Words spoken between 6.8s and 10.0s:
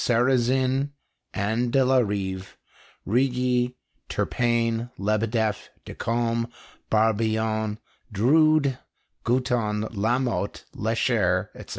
Barbillon, Drude, Gutton,